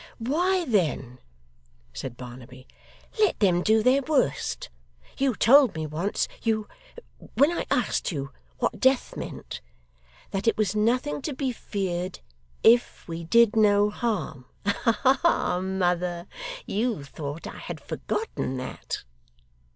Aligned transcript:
'Why 0.17 0.65
then,' 0.65 1.19
said 1.93 2.17
Barnaby, 2.17 2.67
'let 3.19 3.39
them 3.39 3.61
do 3.61 3.83
their 3.83 4.01
worst. 4.01 4.71
You 5.15 5.35
told 5.35 5.75
me 5.75 5.85
once 5.85 6.27
you 6.41 6.67
when 7.35 7.51
I 7.51 7.67
asked 7.69 8.11
you 8.11 8.31
what 8.57 8.79
death 8.79 9.15
meant, 9.15 9.61
that 10.31 10.47
it 10.47 10.57
was 10.57 10.75
nothing 10.75 11.21
to 11.21 11.35
be 11.35 11.51
feared, 11.51 12.19
if 12.63 13.07
we 13.07 13.25
did 13.25 13.55
no 13.55 13.91
harm 13.91 14.45
Aha! 14.65 15.59
mother, 15.61 16.25
you 16.65 17.03
thought 17.03 17.45
I 17.45 17.59
had 17.59 17.79
forgotten 17.79 18.57
that! 18.57 19.03